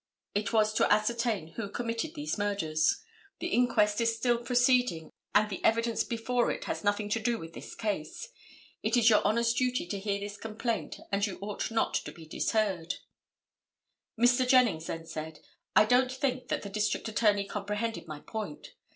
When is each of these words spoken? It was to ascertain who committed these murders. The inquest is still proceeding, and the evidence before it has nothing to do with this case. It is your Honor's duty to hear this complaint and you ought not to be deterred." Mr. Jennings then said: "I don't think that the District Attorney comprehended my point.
It 0.33 0.51
was 0.51 0.73
to 0.73 0.91
ascertain 0.91 1.49
who 1.49 1.69
committed 1.69 2.15
these 2.15 2.35
murders. 2.35 3.03
The 3.37 3.49
inquest 3.49 4.01
is 4.01 4.17
still 4.17 4.39
proceeding, 4.39 5.11
and 5.35 5.47
the 5.47 5.63
evidence 5.63 6.03
before 6.03 6.49
it 6.49 6.63
has 6.63 6.83
nothing 6.83 7.07
to 7.09 7.19
do 7.19 7.37
with 7.37 7.53
this 7.53 7.75
case. 7.75 8.27
It 8.81 8.97
is 8.97 9.11
your 9.11 9.21
Honor's 9.23 9.53
duty 9.53 9.85
to 9.85 9.99
hear 9.99 10.19
this 10.19 10.37
complaint 10.37 10.99
and 11.11 11.23
you 11.27 11.37
ought 11.39 11.69
not 11.69 11.93
to 11.93 12.11
be 12.11 12.25
deterred." 12.25 12.95
Mr. 14.19 14.47
Jennings 14.47 14.87
then 14.87 15.05
said: 15.05 15.37
"I 15.75 15.85
don't 15.85 16.11
think 16.11 16.47
that 16.47 16.63
the 16.63 16.69
District 16.69 17.07
Attorney 17.07 17.45
comprehended 17.45 18.07
my 18.07 18.21
point. 18.21 18.69